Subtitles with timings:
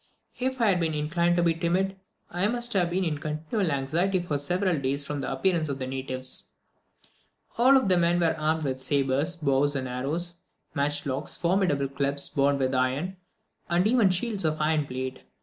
[0.39, 1.95] If I had been inclined to be timid,
[2.31, 5.85] I must have been in continual anxiety for several days from the appearance of the
[5.85, 6.45] natives.
[7.59, 10.37] All of them were armed with sabres, bows and arrows,
[10.73, 13.17] matchlocks, formidable clubs bound with iron,
[13.69, 15.19] and even shields of ironplate.